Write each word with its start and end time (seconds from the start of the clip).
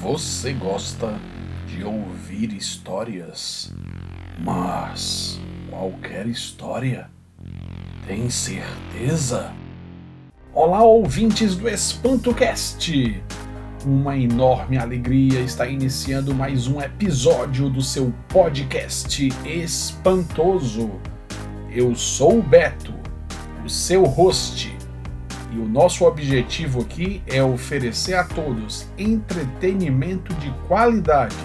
Você 0.00 0.52
gosta 0.52 1.18
de 1.66 1.82
ouvir 1.82 2.52
histórias, 2.52 3.74
mas 4.38 5.40
qualquer 5.68 6.28
história? 6.28 7.10
Tem 8.06 8.30
certeza? 8.30 9.52
Olá, 10.54 10.84
ouvintes 10.84 11.56
do 11.56 11.68
EspantoCast! 11.68 13.20
Uma 13.84 14.16
enorme 14.16 14.78
alegria 14.78 15.40
está 15.40 15.66
iniciando 15.66 16.32
mais 16.32 16.68
um 16.68 16.80
episódio 16.80 17.68
do 17.68 17.82
seu 17.82 18.14
podcast 18.28 19.28
espantoso. 19.44 20.92
Eu 21.68 21.96
sou 21.96 22.38
o 22.38 22.42
Beto, 22.42 22.94
o 23.64 23.68
seu 23.68 24.04
host 24.04 24.77
e 25.52 25.58
o 25.58 25.66
nosso 25.66 26.04
objetivo 26.04 26.82
aqui 26.82 27.22
é 27.26 27.42
oferecer 27.42 28.14
a 28.14 28.24
todos 28.24 28.86
entretenimento 28.98 30.34
de 30.34 30.50
qualidade. 30.66 31.36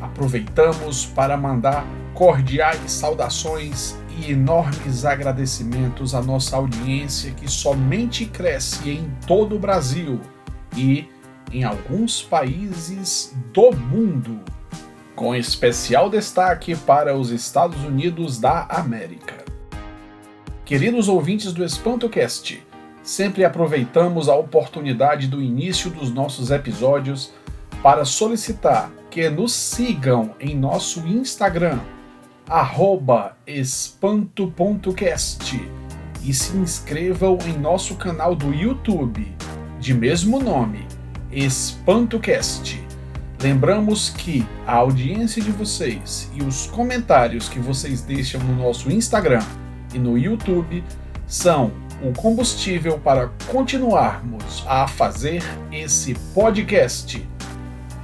Aproveitamos 0.00 1.06
para 1.06 1.36
mandar 1.36 1.86
cordiais 2.14 2.90
saudações 2.90 3.96
e 4.18 4.32
enormes 4.32 5.04
agradecimentos 5.04 6.14
à 6.14 6.20
nossa 6.20 6.56
audiência 6.56 7.32
que 7.32 7.50
somente 7.50 8.26
cresce 8.26 8.90
em 8.90 9.10
todo 9.26 9.56
o 9.56 9.58
Brasil 9.58 10.20
e 10.76 11.08
em 11.52 11.64
alguns 11.64 12.22
países 12.22 13.34
do 13.52 13.72
mundo, 13.72 14.40
com 15.14 15.34
especial 15.34 16.08
destaque 16.10 16.76
para 16.76 17.16
os 17.16 17.30
Estados 17.30 17.82
Unidos 17.84 18.38
da 18.38 18.64
América. 18.64 19.44
Queridos 20.64 21.08
ouvintes 21.08 21.52
do 21.52 21.64
EspantoCast, 21.64 22.62
sempre 23.10 23.44
aproveitamos 23.44 24.28
a 24.28 24.36
oportunidade 24.36 25.26
do 25.26 25.42
início 25.42 25.90
dos 25.90 26.14
nossos 26.14 26.52
episódios 26.52 27.32
para 27.82 28.04
solicitar 28.04 28.88
que 29.10 29.28
nos 29.28 29.52
sigam 29.52 30.30
em 30.38 30.56
nosso 30.56 31.00
Instagram, 31.00 31.80
espanto.cast, 33.44 34.40
e 36.22 36.32
se 36.32 36.56
inscrevam 36.56 37.36
em 37.48 37.58
nosso 37.58 37.96
canal 37.96 38.36
do 38.36 38.54
YouTube, 38.54 39.26
de 39.80 39.92
mesmo 39.92 40.38
nome, 40.38 40.86
EspantoCast. 41.32 42.80
Lembramos 43.42 44.10
que 44.10 44.46
a 44.64 44.76
audiência 44.76 45.42
de 45.42 45.50
vocês 45.50 46.30
e 46.32 46.44
os 46.44 46.68
comentários 46.68 47.48
que 47.48 47.58
vocês 47.58 48.02
deixam 48.02 48.40
no 48.40 48.54
nosso 48.54 48.88
Instagram 48.88 49.42
e 49.92 49.98
no 49.98 50.16
YouTube 50.16 50.84
são 51.26 51.72
o 52.02 52.12
combustível 52.12 52.98
para 52.98 53.30
continuarmos 53.50 54.64
a 54.66 54.86
fazer 54.88 55.42
esse 55.70 56.14
podcast. 56.34 57.26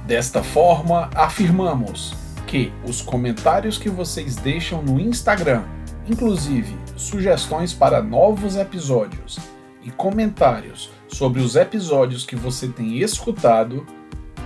Desta 0.05 0.43
forma, 0.43 1.09
afirmamos 1.15 2.13
que 2.45 2.71
os 2.85 3.01
comentários 3.01 3.77
que 3.77 3.89
vocês 3.89 4.35
deixam 4.35 4.81
no 4.81 4.99
Instagram, 4.99 5.63
inclusive 6.07 6.77
sugestões 6.95 7.73
para 7.73 8.01
novos 8.01 8.55
episódios 8.55 9.37
e 9.83 9.91
comentários 9.91 10.89
sobre 11.07 11.41
os 11.41 11.55
episódios 11.55 12.25
que 12.25 12.35
você 12.35 12.67
tem 12.67 12.99
escutado, 12.99 13.85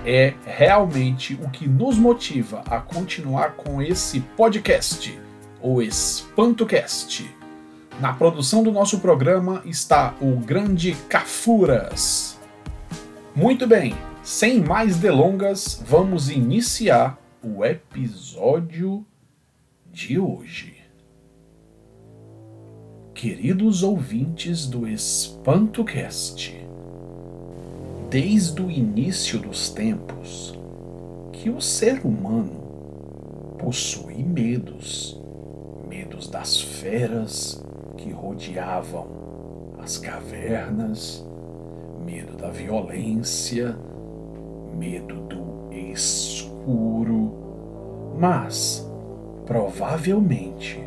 é 0.06 0.34
realmente 0.46 1.38
o 1.42 1.50
que 1.50 1.68
nos 1.68 1.98
motiva 1.98 2.64
a 2.68 2.80
continuar 2.80 3.54
com 3.54 3.82
esse 3.82 4.20
podcast, 4.20 5.20
o 5.62 5.82
EspantoCast. 5.82 7.41
Na 8.02 8.14
produção 8.14 8.64
do 8.64 8.72
nosso 8.72 9.00
programa 9.00 9.62
está 9.64 10.16
o 10.20 10.38
grande 10.38 10.96
Cafuras. 11.08 12.36
Muito 13.36 13.68
bem, 13.68 13.94
sem 14.24 14.60
mais 14.60 14.98
delongas, 14.98 15.84
vamos 15.88 16.28
iniciar 16.28 17.22
o 17.44 17.64
episódio 17.64 19.06
de 19.86 20.18
hoje. 20.18 20.78
Queridos 23.14 23.84
ouvintes 23.84 24.66
do 24.66 24.88
EspantoCast, 24.88 26.60
desde 28.10 28.64
o 28.64 28.72
início 28.72 29.38
dos 29.38 29.70
tempos 29.70 30.58
que 31.34 31.52
o 31.52 31.62
ser 31.62 32.02
humano 32.04 33.56
possui 33.60 34.24
medos, 34.24 35.22
medos 35.88 36.28
das 36.28 36.60
feras, 36.60 37.64
que 38.02 38.12
rodeavam 38.12 39.08
as 39.82 39.98
cavernas, 39.98 41.26
medo 42.04 42.36
da 42.36 42.50
violência, 42.50 43.76
medo 44.78 45.16
do 45.22 45.72
escuro, 45.72 47.32
mas 48.18 48.88
provavelmente 49.46 50.84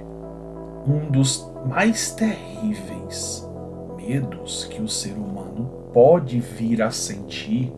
um 0.86 1.10
dos 1.10 1.48
mais 1.66 2.12
terríveis 2.12 3.48
medos 3.96 4.64
que 4.64 4.82
o 4.82 4.88
ser 4.88 5.14
humano 5.14 5.70
pode 5.92 6.40
vir 6.40 6.82
a 6.82 6.90
sentir 6.90 7.72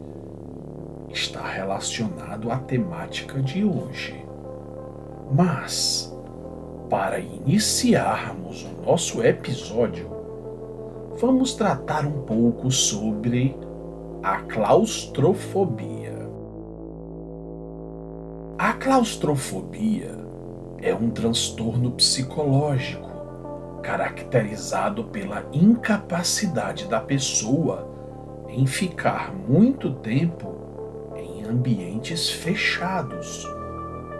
está 1.11 1.47
relacionado 1.47 2.51
à 2.51 2.59
temática 2.59 3.41
de 3.41 3.65
hoje. 3.65 4.23
Mas 5.33 6.16
para 6.89 7.19
iniciarmos 7.19 8.65
o 8.65 8.87
nosso 8.87 9.23
episódio, 9.23 10.09
vamos 11.19 11.55
tratar 11.55 12.07
um 12.07 12.23
pouco 12.23 12.71
sobre 12.71 13.57
a 14.23 14.39
claustrofobia. 14.43 16.15
A 18.59 18.73
claustrofobia 18.73 20.17
é 20.81 20.95
um 20.95 21.11
transtorno 21.11 21.91
psicológico 21.93 23.07
caracterizado 23.83 25.05
pela 25.05 25.45
incapacidade 25.53 26.87
da 26.87 27.01
pessoa 27.01 27.89
em 28.49 28.67
ficar 28.67 29.33
muito 29.33 29.93
tempo 29.95 30.55
em 31.17 31.45
ambientes 31.45 32.31
fechados 32.31 33.47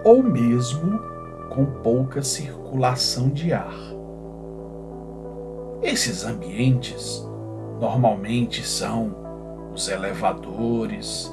ou 0.05 0.23
mesmo 0.23 1.16
com 1.51 1.65
pouca 1.83 2.23
circulação 2.23 3.29
de 3.29 3.53
ar. 3.53 3.75
Esses 5.83 6.25
ambientes 6.25 7.27
normalmente 7.81 8.67
são 8.67 9.15
os 9.73 9.89
elevadores, 9.89 11.33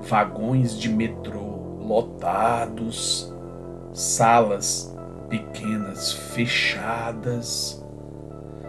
vagões 0.00 0.78
de 0.78 0.88
metrô 0.88 1.76
lotados, 1.80 3.32
salas 3.92 4.96
pequenas 5.28 6.12
fechadas. 6.12 7.84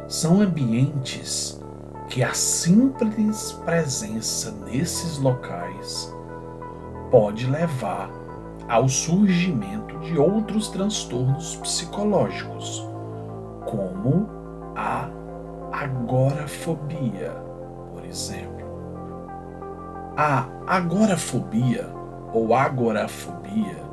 São 0.08 0.42
ambientes 0.42 1.62
que 2.10 2.24
a 2.24 2.34
simples 2.34 3.52
presença 3.66 4.52
nesses 4.66 5.18
locais 5.18 6.14
pode 7.10 7.50
levar 7.50 8.23
ao 8.68 8.88
surgimento 8.88 10.00
de 10.00 10.18
outros 10.18 10.70
transtornos 10.70 11.56
psicológicos, 11.58 12.88
como 13.66 14.30
a 14.76 15.10
agorafobia, 15.72 17.32
por 17.94 18.06
exemplo. 18.06 18.64
A 20.16 20.48
agorafobia 20.68 21.90
ou 22.34 22.54
agorafobia 22.54 23.84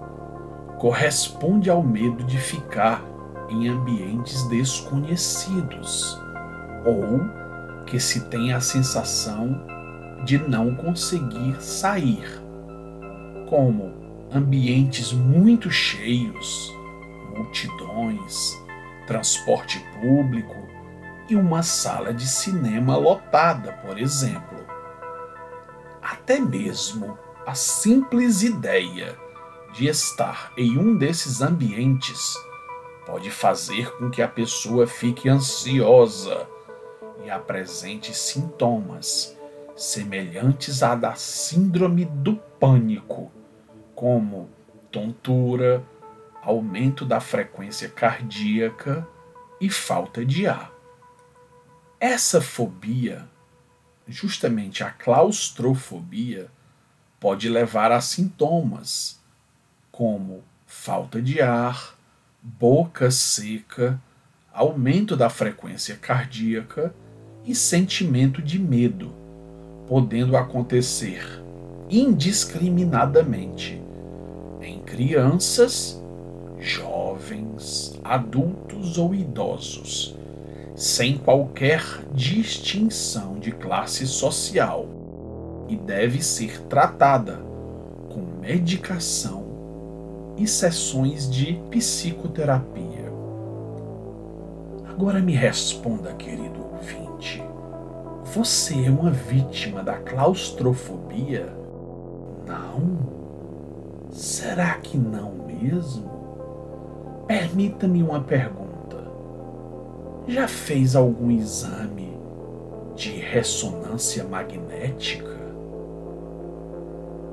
corresponde 0.79 1.71
ao 1.71 1.83
medo 1.83 2.25
de 2.25 2.39
ficar 2.39 3.03
em 3.49 3.69
ambientes 3.69 4.47
desconhecidos 4.49 6.21
ou 6.85 7.21
que 7.87 7.99
se 7.99 8.29
tem 8.29 8.53
a 8.53 8.61
sensação 8.61 9.61
de 10.25 10.39
não 10.39 10.75
conseguir 10.75 11.61
sair, 11.61 12.41
como 13.49 14.00
ambientes 14.33 15.13
muito 15.13 15.71
cheios, 15.71 16.73
multidões, 17.35 18.57
transporte 19.07 19.85
público 20.01 20.57
e 21.29 21.35
uma 21.35 21.63
sala 21.63 22.15
de 22.15 22.27
cinema 22.27 22.97
lotada, 22.97 23.73
por 23.85 23.99
exemplo. 23.99 24.59
Até 26.01 26.39
mesmo 26.39 27.19
a 27.47 27.55
simples 27.55 28.43
ideia 28.43 29.17
de 29.73 29.89
estar 29.89 30.53
em 30.57 30.79
um 30.79 30.97
desses 30.97 31.41
ambientes 31.41 32.35
pode 33.07 33.31
fazer 33.31 33.91
com 33.97 34.11
que 34.11 34.23
a 34.23 34.29
pessoa 34.29 34.87
fique 34.87 35.29
ansiosa 35.29 36.47
e 37.25 37.31
apresente 37.31 38.17
sintomas 38.17 39.37
semelhantes 39.75 40.83
à 40.83 40.95
da 40.95 41.15
síndrome 41.15 42.05
do 42.05 42.37
pânico 42.59 43.40
como 44.01 44.49
tontura, 44.91 45.85
aumento 46.43 47.05
da 47.05 47.21
frequência 47.21 47.87
cardíaca 47.87 49.07
e 49.61 49.69
falta 49.69 50.25
de 50.25 50.47
ar. 50.47 50.73
Essa 52.01 52.41
fobia, 52.41 53.29
justamente 54.09 54.83
a 54.83 54.91
claustrofobia, 54.91 56.51
pode 57.21 57.47
levar 57.51 57.93
a 57.93 58.01
sintomas 58.01 59.21
como 59.93 60.43
falta 60.67 61.21
de 61.21 61.43
ar, 61.43 61.95
boca 62.43 63.11
seca, 63.11 64.01
aumento 64.51 65.15
da 65.15 65.29
frequência 65.29 65.95
cardíaca 65.95 66.95
e 67.45 67.55
sentimento 67.55 68.41
de 68.41 68.59
medo, 68.59 69.15
podendo 69.87 70.39
acontecer 70.39 71.39
indiscriminadamente 71.91 73.90
em 74.63 74.81
crianças, 74.81 76.03
jovens, 76.59 77.99
adultos 78.05 78.99
ou 78.99 79.15
idosos, 79.15 80.17
sem 80.75 81.19
qualquer 81.19 81.83
distinção 82.13 83.39
de 83.39 83.53
classe 83.53 84.07
social 84.07 84.87
e 85.69 85.77
deve 85.77 86.23
ser 86.23 86.61
tratada 86.63 87.41
com 88.09 88.21
medicação 88.41 89.45
e 90.37 90.47
sessões 90.47 91.31
de 91.31 91.55
psicoterapia. 91.71 93.11
Agora 94.89 95.21
me 95.21 95.35
responda, 95.35 96.13
querido 96.15 96.61
ouvinte. 96.73 97.43
Você 98.35 98.87
é 98.87 98.91
uma 98.91 99.11
vítima 99.11 99.83
da 99.83 99.95
claustrofobia? 99.95 101.53
Não? 102.47 103.20
Será 104.11 104.75
que 104.75 104.99
não 104.99 105.33
mesmo? 105.47 106.11
Permita-me 107.27 108.03
uma 108.03 108.21
pergunta. 108.21 108.97
Já 110.27 110.49
fez 110.49 110.97
algum 110.97 111.31
exame 111.31 112.17
de 112.97 113.11
ressonância 113.13 114.25
magnética? 114.25 115.39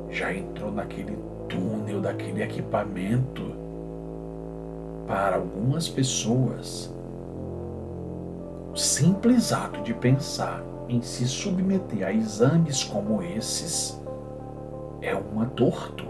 Já 0.09 0.33
entrou 0.33 0.71
naquele 0.71 1.18
túnel 1.50 2.00
daquele 2.00 2.44
equipamento? 2.44 3.56
Para 5.07 5.38
algumas 5.38 5.89
pessoas, 5.89 6.94
o 8.71 8.77
simples 8.77 9.51
ato 9.51 9.81
de 9.81 9.94
pensar 9.94 10.63
em 10.88 11.01
se 11.01 11.27
submeter 11.27 12.06
a 12.06 12.13
exames 12.13 12.83
como 12.83 13.23
esses 13.23 14.00
é 15.01 15.15
uma 15.15 15.45
tortura. 15.47 16.06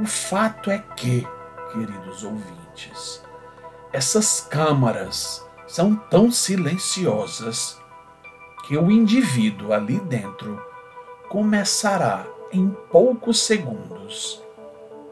O 0.00 0.06
fato 0.06 0.70
é 0.70 0.78
que, 0.78 1.26
queridos 1.72 2.22
ouvintes, 2.22 3.22
essas 3.92 4.40
câmaras 4.40 5.44
são 5.66 5.96
tão 5.96 6.30
silenciosas 6.30 7.78
que 8.66 8.76
o 8.76 8.90
indivíduo 8.90 9.72
ali 9.72 9.98
dentro 10.00 10.60
começará 11.28 12.26
em 12.52 12.70
poucos 12.90 13.40
segundos 13.40 14.42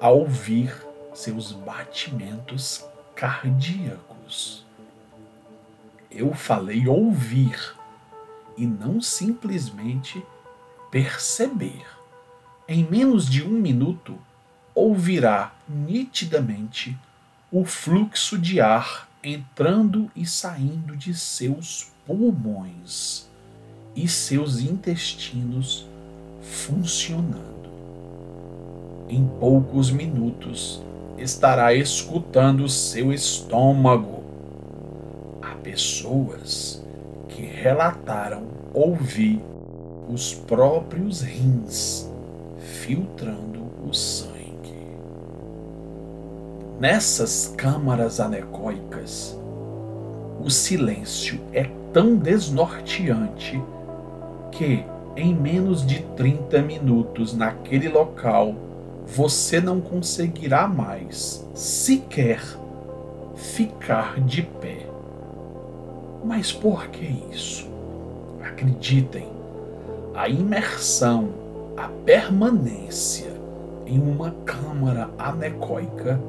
a 0.01 0.09
ouvir 0.09 0.75
seus 1.13 1.53
batimentos 1.53 2.85
cardíacos. 3.15 4.16
Eu 6.11 6.35
falei 6.35 6.87
ouvir 6.89 7.75
e 8.57 8.67
não 8.67 9.01
simplesmente 9.01 10.25
perceber. 10.91 11.85
Em 12.69 12.85
menos 12.85 13.29
de 13.29 13.43
um 13.43 13.51
minuto, 13.51 14.19
ouvirá 14.75 15.55
nitidamente 15.69 16.99
o 17.51 17.65
fluxo 17.65 18.39
de 18.39 18.61
ar 18.61 19.09
entrando 19.23 20.11
e 20.15 20.25
saindo 20.27 20.97
de 20.97 21.15
seus 21.15 21.93
pulmões 22.07 23.29
e 23.95 24.07
seus 24.09 24.61
intestinos 24.61 25.87
funcionando. 26.41 27.71
Em 29.09 29.27
poucos 29.41 29.91
minutos 29.91 30.83
estará 31.19 31.73
escutando 31.75 32.69
seu 32.69 33.13
estômago. 33.13 34.16
Pessoas 35.67 36.81
que 37.29 37.43
relataram 37.43 38.45
ouvir 38.73 39.43
os 40.09 40.33
próprios 40.33 41.23
rins 41.23 42.09
filtrando 42.57 43.65
o 43.85 43.93
sangue. 43.93 44.79
Nessas 46.79 47.53
câmaras 47.57 48.21
anecoicas, 48.21 49.37
o 50.41 50.49
silêncio 50.51 51.41
é 51.53 51.69
tão 51.93 52.15
desnorteante 52.15 53.61
que, 54.53 54.85
em 55.17 55.35
menos 55.35 55.85
de 55.85 56.01
30 56.17 56.63
minutos 56.63 57.35
naquele 57.35 57.89
local, 57.89 58.55
você 59.05 59.61
não 59.61 59.81
conseguirá 59.81 60.69
mais 60.69 61.45
sequer 61.57 62.41
ficar 63.35 64.21
de 64.21 64.43
pé. 64.43 64.96
Mas 66.27 66.51
por 66.51 66.89
que 66.89 67.07
isso? 67.31 67.69
Acreditem, 68.43 69.29
a 70.13 70.29
imersão, 70.29 71.29
a 71.77 71.87
permanência 72.05 73.33
em 73.87 74.01
uma 74.01 74.33
câmara 74.45 75.09
anecoica 75.17 76.21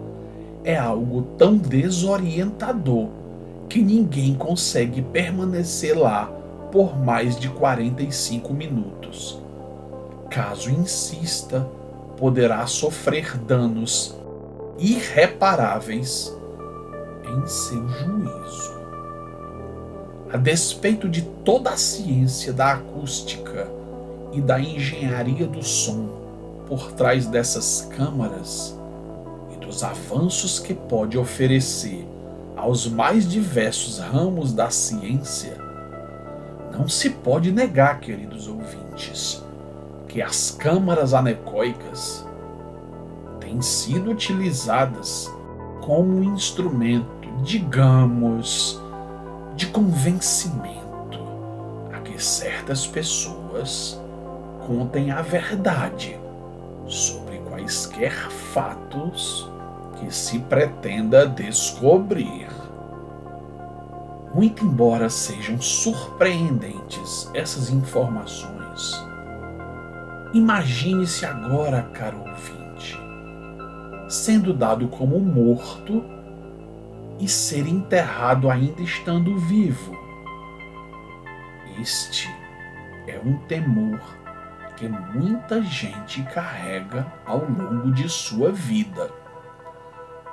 é 0.64 0.78
algo 0.78 1.24
tão 1.36 1.58
desorientador 1.58 3.08
que 3.68 3.82
ninguém 3.82 4.36
consegue 4.36 5.02
permanecer 5.02 5.98
lá 5.98 6.26
por 6.72 6.96
mais 6.96 7.36
de 7.40 7.50
45 7.50 8.54
minutos. 8.54 9.42
Caso 10.30 10.70
insista, 10.70 11.68
poderá 12.18 12.68
sofrer 12.68 13.36
danos 13.36 14.16
irreparáveis 14.78 16.32
em 17.26 17.48
seu 17.48 17.88
juízo. 17.88 18.77
A 20.32 20.38
despeito 20.38 21.08
de 21.08 21.22
toda 21.22 21.70
a 21.70 21.78
ciência 21.78 22.52
da 22.52 22.74
acústica 22.74 23.68
e 24.34 24.42
da 24.42 24.60
engenharia 24.60 25.48
do 25.48 25.64
som 25.64 26.10
por 26.68 26.92
trás 26.92 27.26
dessas 27.28 27.88
câmaras, 27.96 28.78
os 29.68 29.84
avanços 29.84 30.60
que 30.60 30.74
pode 30.74 31.18
oferecer 31.18 32.08
aos 32.56 32.88
mais 32.88 33.30
diversos 33.30 34.00
ramos 34.00 34.54
da 34.54 34.70
ciência, 34.70 35.58
não 36.76 36.88
se 36.88 37.10
pode 37.10 37.52
negar, 37.52 38.00
queridos 38.00 38.48
ouvintes, 38.48 39.44
que 40.08 40.22
as 40.22 40.52
câmaras 40.52 41.14
anecoicas 41.14 42.26
têm 43.40 43.62
sido 43.62 44.12
utilizadas 44.12 45.32
como 45.82 46.18
um 46.18 46.34
instrumento, 46.34 47.28
digamos, 47.44 48.82
de 49.58 49.66
convencimento 49.66 51.20
a 51.92 52.00
que 52.02 52.24
certas 52.24 52.86
pessoas 52.86 54.00
contem 54.68 55.10
a 55.10 55.24
verdade 55.24 56.16
sobre 56.86 57.40
quaisquer 57.40 58.14
fatos 58.30 59.50
que 60.00 60.14
se 60.14 60.38
pretenda 60.38 61.26
descobrir. 61.26 62.48
Muito 64.32 64.64
embora 64.64 65.10
sejam 65.10 65.60
surpreendentes 65.60 67.28
essas 67.34 67.72
informações, 67.72 69.04
imagine-se 70.36 71.26
agora, 71.26 71.82
caro 71.94 72.20
ouvinte, 72.20 72.96
sendo 74.08 74.54
dado 74.54 74.88
como 74.88 75.20
morto 75.20 76.17
e 77.20 77.28
ser 77.28 77.68
enterrado 77.68 78.50
ainda 78.50 78.82
estando 78.82 79.38
vivo. 79.38 79.96
Este 81.80 82.30
é 83.08 83.20
um 83.24 83.38
temor 83.48 84.00
que 84.76 84.88
muita 84.88 85.62
gente 85.62 86.22
carrega 86.24 87.12
ao 87.26 87.40
longo 87.40 87.92
de 87.92 88.08
sua 88.08 88.52
vida, 88.52 89.12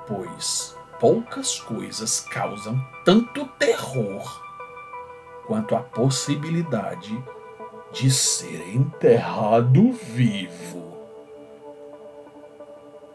pois 0.07 0.77
poucas 1.01 1.59
coisas 1.61 2.21
causam 2.21 2.79
tanto 3.05 3.47
terror 3.59 4.43
quanto 5.47 5.75
a 5.75 5.81
possibilidade 5.81 7.23
de 7.93 8.11
ser 8.11 8.75
enterrado 8.75 9.93
vivo. 9.93 10.95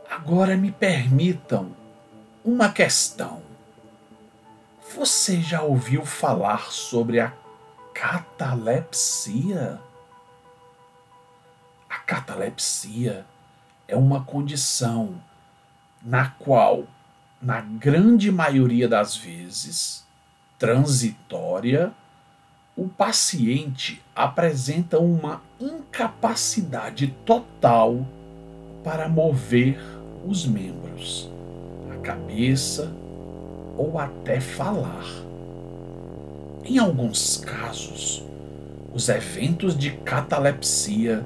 Agora 0.10 0.56
me 0.56 0.72
permitam 0.72 1.72
uma 2.44 2.70
questão. 2.70 3.49
Você 4.96 5.40
já 5.40 5.62
ouviu 5.62 6.04
falar 6.04 6.72
sobre 6.72 7.20
a 7.20 7.32
catalepsia? 7.94 9.80
A 11.88 12.00
catalepsia 12.00 13.24
é 13.88 13.96
uma 13.96 14.24
condição 14.24 15.22
na 16.02 16.32
qual 16.32 16.86
na 17.40 17.62
grande 17.62 18.32
maioria 18.32 18.88
das 18.88 19.16
vezes, 19.16 20.08
transitória, 20.58 21.94
o 22.76 22.90
paciente 22.90 24.02
apresenta 24.16 24.98
uma 24.98 25.44
incapacidade 25.60 27.16
total 27.26 28.08
para 28.84 29.08
mover 29.08 29.80
os 30.26 30.48
membros, 30.48 31.30
a 31.94 31.98
cabeça 31.98 32.92
ou 33.80 33.98
até 33.98 34.42
falar. 34.42 35.06
Em 36.66 36.78
alguns 36.78 37.38
casos, 37.38 38.22
os 38.94 39.08
eventos 39.08 39.78
de 39.78 39.92
catalepsia 39.92 41.26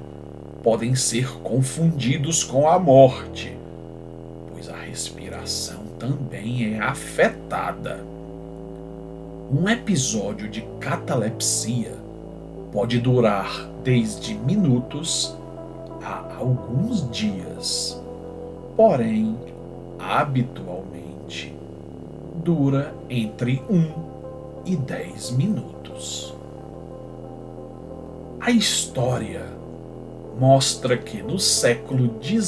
podem 0.62 0.94
ser 0.94 1.28
confundidos 1.40 2.44
com 2.44 2.68
a 2.68 2.78
morte, 2.78 3.58
pois 4.52 4.68
a 4.68 4.76
respiração 4.76 5.80
também 5.98 6.74
é 6.74 6.78
afetada. 6.78 7.98
Um 9.50 9.68
episódio 9.68 10.48
de 10.48 10.62
catalepsia 10.78 11.92
pode 12.72 13.00
durar 13.00 13.68
desde 13.82 14.34
minutos 14.34 15.36
a 16.02 16.36
alguns 16.38 17.10
dias, 17.10 18.00
porém, 18.76 19.36
habitualmente, 19.98 21.54
dura 22.44 22.94
entre 23.08 23.62
1 23.70 24.64
e 24.66 24.76
10 24.76 25.30
minutos. 25.30 26.34
A 28.38 28.50
história 28.50 29.46
mostra 30.38 30.98
que 30.98 31.22
no 31.22 31.38
século 31.38 32.22
XIX 32.22 32.44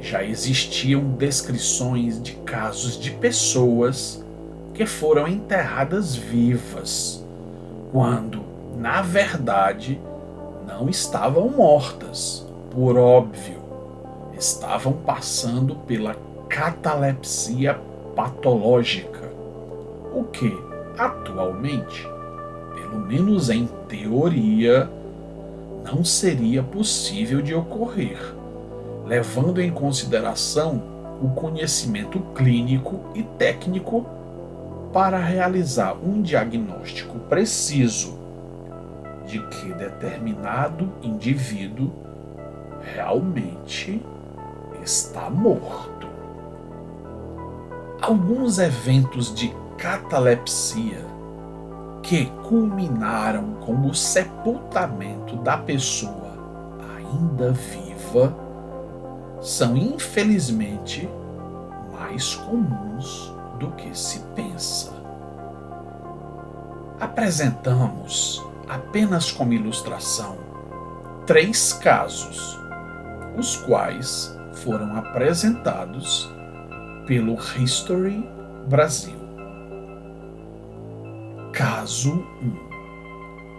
já 0.00 0.24
existiam 0.24 1.02
descrições 1.12 2.20
de 2.20 2.32
casos 2.32 2.98
de 2.98 3.12
pessoas 3.12 4.24
que 4.74 4.84
foram 4.84 5.28
enterradas 5.28 6.16
vivas, 6.16 7.24
quando, 7.92 8.42
na 8.76 9.02
verdade, 9.02 10.00
não 10.66 10.88
estavam 10.88 11.48
mortas, 11.48 12.44
por 12.72 12.96
óbvio, 12.96 13.58
estavam 14.36 14.94
passando 14.94 15.74
pela 15.74 16.16
catalepsia 16.48 17.78
patológica, 18.18 19.30
o 20.12 20.24
que, 20.24 20.52
atualmente, 20.98 22.04
pelo 22.74 22.98
menos 22.98 23.48
em 23.48 23.68
teoria, 23.86 24.90
não 25.84 26.04
seria 26.04 26.60
possível 26.60 27.40
de 27.40 27.54
ocorrer 27.54 28.18
levando 29.06 29.60
em 29.60 29.70
consideração 29.70 30.82
o 31.22 31.30
conhecimento 31.30 32.20
clínico 32.34 33.00
e 33.14 33.22
técnico 33.22 34.04
para 34.92 35.18
realizar 35.18 35.94
um 35.94 36.20
diagnóstico 36.20 37.18
preciso 37.20 38.18
de 39.26 39.38
que 39.46 39.72
determinado 39.74 40.92
indivíduo 41.02 41.92
realmente 42.82 44.02
está 44.82 45.30
morto. 45.30 45.97
Alguns 48.00 48.60
eventos 48.60 49.34
de 49.34 49.52
catalepsia 49.76 51.04
que 52.00 52.26
culminaram 52.48 53.54
com 53.54 53.88
o 53.88 53.94
sepultamento 53.94 55.34
da 55.38 55.58
pessoa 55.58 56.32
ainda 56.96 57.50
viva 57.50 58.32
são 59.42 59.76
infelizmente 59.76 61.08
mais 61.92 62.36
comuns 62.36 63.34
do 63.58 63.72
que 63.72 63.96
se 63.98 64.20
pensa. 64.34 64.92
Apresentamos, 67.00 68.40
apenas 68.68 69.32
como 69.32 69.52
ilustração, 69.52 70.36
três 71.26 71.72
casos, 71.72 72.58
os 73.36 73.56
quais 73.56 74.38
foram 74.52 74.96
apresentados 74.96 76.37
pelo 77.08 77.38
History 77.56 78.22
Brasil. 78.68 79.18
Caso 81.54 82.22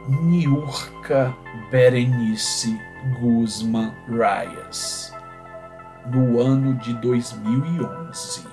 1 0.07 0.21
Niurka 0.21 1.35
Berenice 1.71 2.79
Guzman 3.19 3.91
Reyes 4.07 5.11
no 6.05 6.39
ano 6.39 6.75
de 6.75 6.93
2011. 6.93 8.45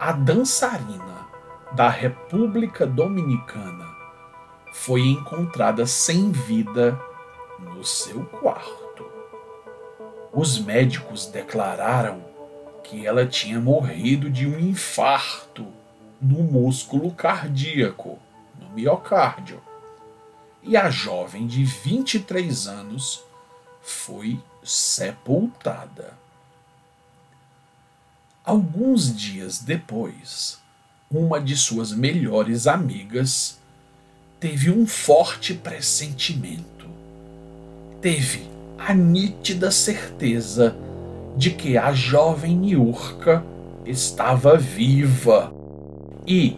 A 0.00 0.10
dançarina 0.10 1.28
da 1.70 1.88
República 1.88 2.84
Dominicana 2.84 3.86
foi 4.72 5.02
encontrada 5.02 5.86
sem 5.86 6.32
vida 6.32 7.00
no 7.60 7.84
seu 7.84 8.24
quarto. 8.24 9.06
Os 10.32 10.58
médicos 10.58 11.26
declararam 11.26 12.29
que 12.90 13.06
ela 13.06 13.24
tinha 13.24 13.60
morrido 13.60 14.28
de 14.28 14.48
um 14.48 14.58
infarto 14.58 15.64
no 16.20 16.42
músculo 16.42 17.12
cardíaco, 17.12 18.18
no 18.60 18.68
miocárdio. 18.70 19.62
E 20.60 20.76
a 20.76 20.90
jovem 20.90 21.46
de 21.46 21.64
23 21.64 22.66
anos 22.66 23.22
foi 23.80 24.40
sepultada. 24.64 26.18
Alguns 28.44 29.16
dias 29.16 29.60
depois, 29.60 30.58
uma 31.08 31.40
de 31.40 31.56
suas 31.56 31.92
melhores 31.92 32.66
amigas 32.66 33.60
teve 34.40 34.68
um 34.68 34.84
forte 34.84 35.54
pressentimento. 35.54 36.90
Teve 38.02 38.50
a 38.76 38.92
nítida 38.92 39.70
certeza 39.70 40.76
de 41.36 41.50
que 41.50 41.78
a 41.78 41.92
jovem 41.92 42.56
Niurka 42.56 43.44
estava 43.86 44.56
viva 44.56 45.52
e, 46.26 46.56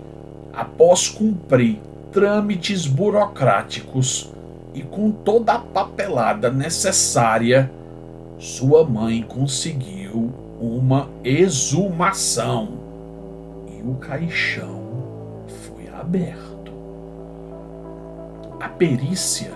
após 0.52 1.08
cumprir 1.08 1.80
trâmites 2.10 2.86
burocráticos 2.86 4.32
e 4.74 4.82
com 4.82 5.10
toda 5.10 5.54
a 5.54 5.58
papelada 5.58 6.50
necessária, 6.50 7.70
sua 8.38 8.84
mãe 8.84 9.22
conseguiu 9.22 10.32
uma 10.60 11.08
exumação 11.22 12.68
e 13.68 13.82
o 13.82 13.94
caixão 13.94 14.82
foi 15.46 15.88
aberto. 15.88 16.72
A 18.60 18.68
perícia, 18.68 19.52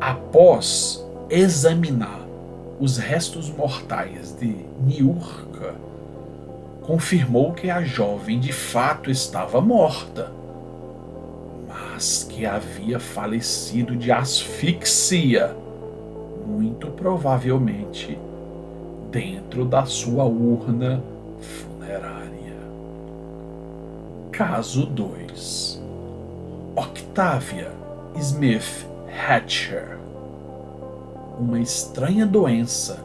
após 0.00 1.04
examinar 1.30 2.25
os 2.78 2.98
restos 2.98 3.50
mortais 3.50 4.36
de 4.38 4.54
Niurka, 4.82 5.74
confirmou 6.82 7.52
que 7.52 7.70
a 7.70 7.82
jovem 7.82 8.38
de 8.38 8.52
fato 8.52 9.10
estava 9.10 9.60
morta, 9.60 10.30
mas 11.68 12.24
que 12.24 12.44
havia 12.44 13.00
falecido 13.00 13.96
de 13.96 14.12
asfixia 14.12 15.56
muito 16.46 16.88
provavelmente 16.88 18.18
dentro 19.10 19.64
da 19.64 19.84
sua 19.84 20.24
urna 20.24 21.02
funerária. 21.40 22.56
Caso 24.30 24.86
2 24.86 25.82
Octavia 26.76 27.72
Smith 28.16 28.86
Hatcher 29.08 29.96
Uma 31.38 31.60
estranha 31.60 32.24
doença 32.24 33.04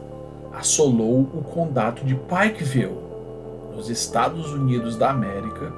assolou 0.54 1.20
o 1.20 1.42
condado 1.42 2.02
de 2.02 2.14
Pikeville, 2.14 2.96
nos 3.76 3.90
Estados 3.90 4.50
Unidos 4.52 4.96
da 4.96 5.10
América, 5.10 5.70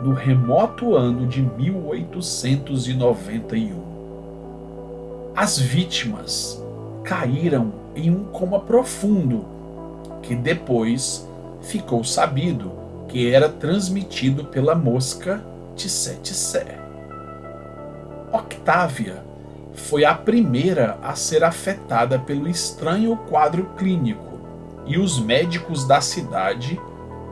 no 0.00 0.12
remoto 0.12 0.94
ano 0.94 1.26
de 1.26 1.42
1891. 1.42 3.82
As 5.34 5.58
vítimas 5.58 6.64
caíram 7.02 7.72
em 7.96 8.12
um 8.12 8.22
coma 8.24 8.60
profundo, 8.60 9.44
que 10.22 10.36
depois 10.36 11.28
ficou 11.62 12.04
sabido 12.04 12.70
que 13.08 13.28
era 13.28 13.48
transmitido 13.48 14.44
pela 14.44 14.76
mosca 14.76 15.42
Tsetse. 15.74 16.64
Octávia 18.32 19.26
foi 19.78 20.04
a 20.04 20.14
primeira 20.14 20.98
a 21.02 21.14
ser 21.14 21.44
afetada 21.44 22.18
pelo 22.18 22.48
estranho 22.48 23.16
quadro 23.16 23.70
clínico 23.76 24.38
e 24.84 24.98
os 24.98 25.20
médicos 25.20 25.86
da 25.86 26.00
cidade 26.00 26.80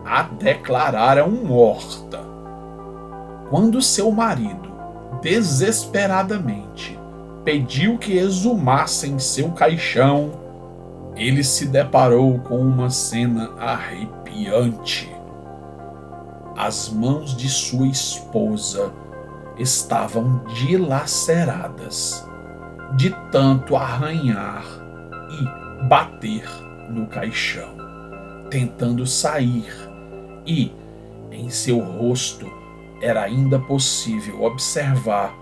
a 0.05 0.23
declararam 0.23 1.31
morta. 1.31 2.21
Quando 3.51 3.83
seu 3.83 4.11
marido, 4.11 4.73
desesperadamente, 5.21 6.99
pediu 7.45 7.99
que 7.99 8.17
exumassem 8.17 9.19
seu 9.19 9.51
caixão, 9.51 10.33
ele 11.17 11.43
se 11.43 11.67
deparou 11.67 12.39
com 12.41 12.59
uma 12.59 12.91
cena 12.91 13.51
arrepiante. 13.59 15.11
As 16.57 16.89
mãos 16.89 17.37
de 17.37 17.49
sua 17.49 17.87
esposa 17.87 18.93
estavam 19.59 20.43
dilaceradas 20.55 22.27
de 22.95 23.11
tanto 23.31 23.77
arranhar 23.77 24.65
e 25.31 25.85
bater 25.87 26.49
no 26.89 27.07
caixão, 27.07 27.77
tentando 28.51 29.07
sair, 29.07 29.73
e 30.47 30.73
em 31.31 31.51
seu 31.51 31.81
rosto 31.81 32.51
era 33.03 33.23
ainda 33.23 33.59
possível 33.59 34.45
observar 34.45 35.35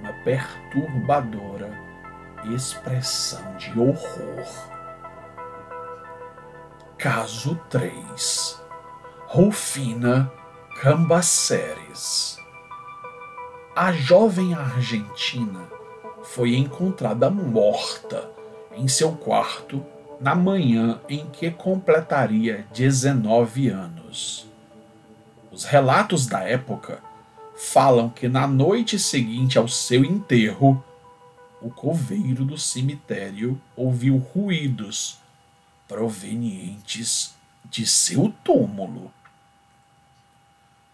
uma 0.00 0.12
perturbadora 0.24 1.88
expressão 2.54 3.56
de 3.56 3.78
horror. 3.78 4.46
Caso 6.96 7.54
3 7.68 8.62
Rufina 9.26 10.32
Cambaceres 10.80 12.38
A 13.76 13.92
jovem 13.92 14.54
argentina 14.54 15.68
foi 16.24 16.56
encontrada 16.56 17.30
morta 17.30 18.30
em 18.74 18.86
seu 18.88 19.12
quarto 19.12 19.84
na 20.20 20.34
manhã 20.34 21.00
em 21.08 21.26
que 21.26 21.50
completaria 21.50 22.66
19 22.72 23.68
anos. 23.68 24.46
Os 25.50 25.64
relatos 25.64 26.26
da 26.26 26.40
época 26.40 27.00
falam 27.56 28.08
que 28.08 28.28
na 28.28 28.46
noite 28.46 28.98
seguinte 28.98 29.58
ao 29.58 29.66
seu 29.66 30.04
enterro, 30.04 30.82
o 31.60 31.70
coveiro 31.70 32.44
do 32.44 32.56
cemitério 32.56 33.60
ouviu 33.76 34.16
ruídos 34.16 35.18
provenientes 35.88 37.34
de 37.64 37.86
seu 37.86 38.32
túmulo. 38.44 39.10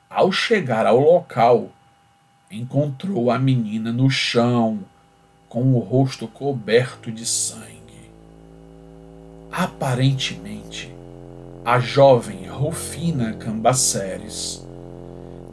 Ao 0.09 0.31
chegar 0.33 0.87
ao 0.87 0.99
local, 0.99 1.71
encontrou 2.51 3.31
a 3.31 3.39
menina 3.39 3.93
no 3.93 4.09
chão, 4.09 4.81
com 5.55 5.73
o 5.73 5.79
rosto 5.79 6.27
coberto 6.27 7.13
de 7.13 7.25
sangue. 7.25 8.11
Aparentemente, 9.53 10.93
a 11.65 11.79
jovem 11.79 12.49
Rufina 12.49 13.35
Cambaceres 13.35 14.67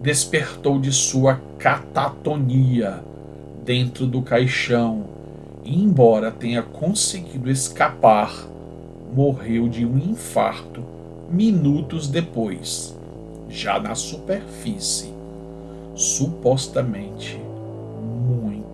despertou 0.01 0.79
de 0.79 0.91
sua 0.91 1.39
catatonia 1.59 3.03
dentro 3.63 4.07
do 4.07 4.23
caixão 4.23 5.05
e, 5.63 5.79
embora 5.79 6.31
tenha 6.31 6.63
conseguido 6.63 7.47
escapar, 7.47 8.33
morreu 9.13 9.69
de 9.69 9.85
um 9.85 9.99
infarto 9.99 10.83
minutos 11.29 12.07
depois, 12.07 12.97
já 13.47 13.79
na 13.79 13.93
superfície, 13.93 15.13
supostamente 15.93 17.39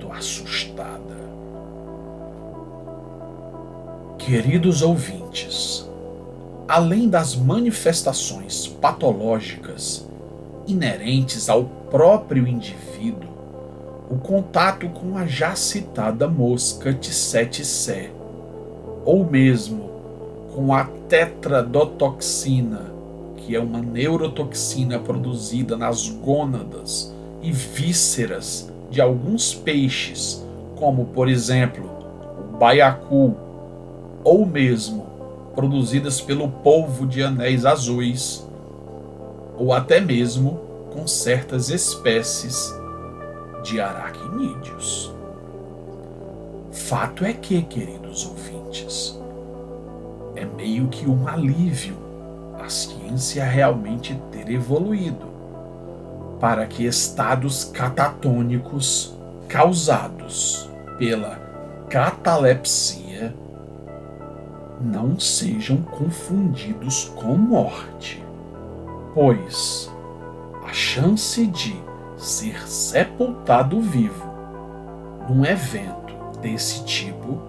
muito 0.07 0.13
assustada. 0.13 1.17
Queridos 4.17 4.81
ouvintes, 4.81 5.87
além 6.67 7.07
das 7.09 7.35
manifestações 7.35 8.67
patológicas 8.67 10.05
inerentes 10.67 11.49
ao 11.49 11.65
próprio 11.89 12.47
indivíduo, 12.47 13.29
o 14.09 14.17
contato 14.17 14.87
com 14.89 15.17
a 15.17 15.25
já 15.25 15.55
citada 15.55 16.27
mosca 16.27 16.93
Tsetse 16.93 17.63
sé, 17.63 18.11
ou 19.05 19.25
mesmo 19.25 19.89
com 20.53 20.73
a 20.73 20.85
tetradotoxina, 21.07 22.91
que 23.37 23.55
é 23.55 23.59
uma 23.59 23.81
neurotoxina 23.81 24.99
produzida 24.99 25.77
nas 25.77 26.09
gônadas 26.09 27.13
e 27.41 27.51
vísceras 27.51 28.69
de 28.89 29.01
alguns 29.01 29.53
peixes, 29.53 30.43
como 30.75 31.05
por 31.05 31.27
exemplo 31.27 31.89
o 32.39 32.57
baiacu 32.57 33.35
ou 34.23 34.45
mesmo 34.45 35.05
produzidas 35.55 36.21
pelo 36.21 36.49
polvo 36.49 37.05
de 37.05 37.23
anéis 37.23 37.65
azuis, 37.65 38.47
ou 39.57 39.73
até 39.73 39.99
mesmo 39.99 40.59
com 40.93 41.07
certas 41.07 41.69
espécies 41.69 42.73
de 43.63 43.81
aracnídeos. 43.81 45.11
Fato 46.71 47.25
é 47.25 47.33
que, 47.33 47.61
queridos 47.63 48.25
ouvintes, 48.25 49.19
é 50.35 50.45
meio 50.45 50.87
que 50.87 51.09
um 51.09 51.27
alívio 51.27 51.97
a 52.59 52.69
ciência 52.69 53.43
realmente 53.43 54.19
ter 54.31 54.49
evoluído 54.49 55.26
para 56.39 56.65
que 56.65 56.85
estados 56.85 57.63
catatônicos 57.63 59.15
causados 59.47 60.69
pela 60.97 61.35
catalepsia 61.89 63.33
não 64.79 65.19
sejam 65.19 65.77
confundidos 65.81 67.05
com 67.15 67.35
morte, 67.35 68.23
pois 69.13 69.91
a 70.67 70.73
chance 70.73 71.47
de 71.47 71.75
ser 72.17 72.67
sepultado 72.67 73.81
vivo 73.81 74.27
num 75.29 75.45
evento 75.45 76.15
desse 76.41 76.83
tipo, 76.85 77.41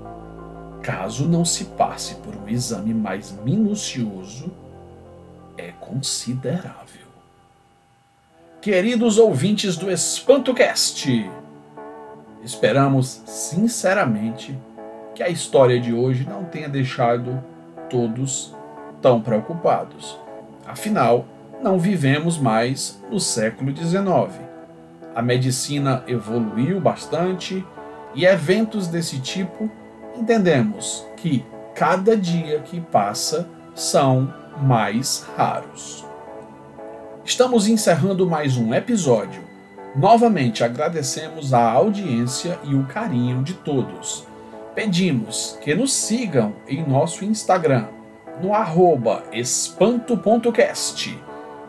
caso 0.82 1.28
não 1.28 1.44
se 1.44 1.64
passe 1.64 2.14
por 2.16 2.34
um 2.34 2.48
exame 2.48 2.94
mais 2.94 3.32
minucioso, 3.44 4.50
é 5.56 5.72
considerável. 5.72 6.97
Queridos 8.70 9.16
ouvintes 9.16 9.78
do 9.78 9.90
EspantoCast, 9.90 11.30
esperamos 12.44 13.22
sinceramente 13.24 14.58
que 15.14 15.22
a 15.22 15.30
história 15.30 15.80
de 15.80 15.94
hoje 15.94 16.28
não 16.28 16.44
tenha 16.44 16.68
deixado 16.68 17.42
todos 17.88 18.54
tão 19.00 19.22
preocupados. 19.22 20.20
Afinal, 20.66 21.24
não 21.62 21.78
vivemos 21.78 22.36
mais 22.36 23.02
no 23.10 23.18
século 23.18 23.74
XIX. 23.74 24.38
A 25.14 25.22
medicina 25.22 26.04
evoluiu 26.06 26.78
bastante 26.78 27.66
e 28.14 28.26
eventos 28.26 28.86
desse 28.86 29.18
tipo 29.18 29.70
entendemos 30.14 31.06
que 31.16 31.42
cada 31.74 32.14
dia 32.14 32.60
que 32.60 32.82
passa 32.82 33.48
são 33.74 34.30
mais 34.60 35.26
raros. 35.38 36.07
Estamos 37.28 37.68
encerrando 37.68 38.26
mais 38.26 38.56
um 38.56 38.72
episódio. 38.72 39.42
Novamente 39.94 40.64
agradecemos 40.64 41.52
a 41.52 41.60
audiência 41.60 42.58
e 42.64 42.74
o 42.74 42.86
carinho 42.86 43.42
de 43.42 43.52
todos 43.52 44.26
pedimos 44.74 45.58
que 45.60 45.74
nos 45.74 45.92
sigam 45.92 46.54
em 46.66 46.82
nosso 46.88 47.26
Instagram, 47.26 47.84
no 48.42 48.54
arroba 48.54 49.24
espanto.cast 49.30 51.18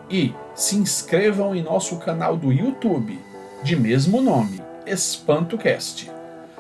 e 0.10 0.34
se 0.56 0.78
inscrevam 0.78 1.54
em 1.54 1.62
nosso 1.62 1.98
canal 1.98 2.38
do 2.38 2.54
YouTube, 2.54 3.20
de 3.62 3.76
mesmo 3.76 4.22
nome, 4.22 4.62
EspantoCast. 4.86 6.10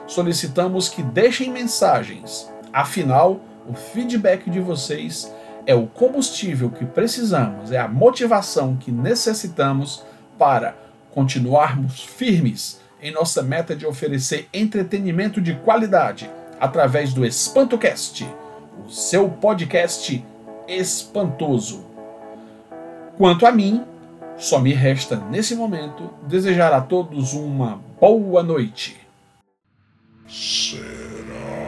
Solicitamos 0.07 0.89
que 0.89 1.01
deixem 1.01 1.49
mensagens, 1.49 2.51
afinal, 2.73 3.39
O 3.65 3.73
feedback 3.73 4.49
de 4.49 4.59
vocês 4.59 5.31
é 5.69 5.75
o 5.75 5.85
combustível 5.85 6.71
que 6.71 6.83
precisamos, 6.83 7.71
é 7.71 7.77
a 7.77 7.87
motivação 7.87 8.75
que 8.75 8.91
necessitamos 8.91 10.03
para 10.35 10.75
continuarmos 11.11 12.03
firmes 12.03 12.81
em 12.99 13.11
nossa 13.11 13.43
meta 13.43 13.75
de 13.75 13.85
oferecer 13.85 14.49
entretenimento 14.51 15.39
de 15.39 15.53
qualidade 15.53 16.27
através 16.59 17.13
do 17.13 17.23
EspantoCast, 17.23 18.27
o 18.83 18.89
seu 18.89 19.29
podcast 19.29 20.25
espantoso. 20.67 21.85
Quanto 23.15 23.45
a 23.45 23.51
mim, 23.51 23.85
só 24.37 24.57
me 24.57 24.73
resta 24.73 25.17
nesse 25.29 25.53
momento 25.53 26.09
desejar 26.27 26.73
a 26.73 26.81
todos 26.81 27.33
uma 27.33 27.79
boa 27.99 28.41
noite. 28.41 28.99
Será? 30.27 31.58